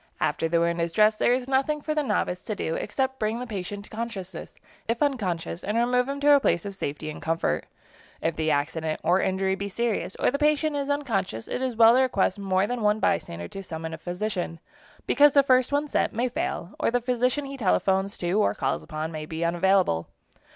After 0.19 0.49
the 0.49 0.59
wound 0.59 0.81
is 0.81 0.91
dressed 0.93 1.19
there 1.19 1.31
is 1.31 1.47
nothing 1.47 1.79
for 1.79 1.93
the 1.93 2.01
novice 2.01 2.41
to 2.45 2.55
do, 2.55 2.73
except 2.73 3.19
bring 3.19 3.39
the 3.39 3.45
patient 3.45 3.83
to 3.85 3.89
consciousness, 3.91 4.55
if 4.87 4.99
unconscious, 5.03 5.63
and 5.63 5.77
remove 5.77 6.09
him 6.09 6.19
to 6.21 6.31
a 6.33 6.39
place 6.39 6.65
of 6.65 6.73
safety 6.73 7.07
and 7.11 7.21
comfort. 7.21 7.67
If 8.19 8.35
the 8.35 8.49
accident 8.49 8.99
or 9.03 9.21
injury 9.21 9.53
be 9.53 9.69
serious, 9.69 10.15
or 10.15 10.31
the 10.31 10.39
patient 10.39 10.75
is 10.75 10.89
unconscious, 10.89 11.47
it 11.47 11.61
is 11.61 11.75
well 11.75 11.93
to 11.93 12.01
request 12.01 12.39
more 12.39 12.65
than 12.65 12.81
one 12.81 12.99
bystander 12.99 13.47
to 13.49 13.61
summon 13.61 13.93
a 13.93 13.97
physician, 13.99 14.59
because 15.05 15.33
the 15.33 15.43
first 15.43 15.71
one 15.71 15.87
sent 15.87 16.13
may 16.13 16.29
fail, 16.29 16.73
or 16.79 16.89
the 16.89 16.99
physician 16.99 17.45
he 17.45 17.55
telephones 17.55 18.17
to 18.17 18.33
or 18.41 18.55
calls 18.55 18.81
upon 18.81 19.11
may 19.11 19.27
be 19.27 19.45
unavailable. 19.45 20.07